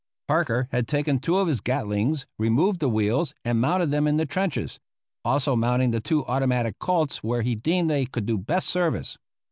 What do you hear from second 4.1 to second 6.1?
the trenches; also mounting the